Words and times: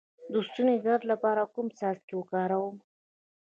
د 0.31 0.33
ستوني 0.47 0.75
د 0.79 0.83
درد 0.85 1.03
لپاره 1.11 1.43
کوم 1.53 1.67
څاڅکي 1.77 2.13
وکاروم؟ 2.17 2.75